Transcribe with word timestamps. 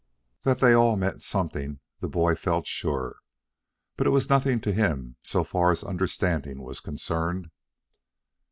That 0.45 0.57
they 0.61 0.73
all 0.73 0.95
meant 0.97 1.21
something, 1.21 1.79
the 1.99 2.07
boy 2.09 2.33
felt 2.33 2.65
sure. 2.65 3.17
But 3.97 4.07
it 4.07 4.11
meant 4.11 4.31
nothing 4.31 4.59
to 4.61 4.73
him 4.73 5.17
so 5.21 5.43
far 5.43 5.69
as 5.69 5.83
understanding 5.83 6.63
was 6.63 6.79
concerned. 6.79 7.51